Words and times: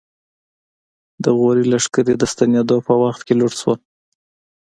د 1.23 1.25
غوري 1.37 1.65
لښکرې 1.71 2.13
د 2.17 2.23
ستنېدو 2.33 2.77
په 2.87 2.93
وخت 3.01 3.21
کې 3.27 3.33
لوټ 3.39 3.53
شول. 3.61 3.79